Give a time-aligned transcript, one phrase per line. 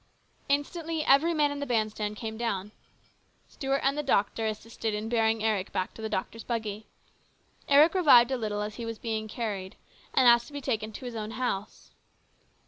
[0.49, 2.71] Instantly every man in the band stand came down.
[3.47, 6.87] Stuart and the doctor assisted in bearing Eric back to the doctor's buggy.
[7.67, 9.75] Eric revived a little as he was being carried,
[10.15, 11.91] and asked to be taken to his own house.